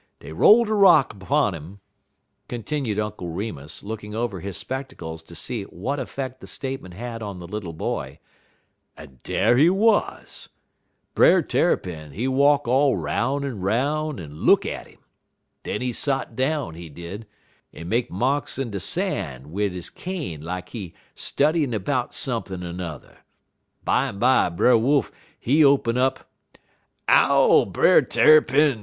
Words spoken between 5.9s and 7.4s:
effect the statement had on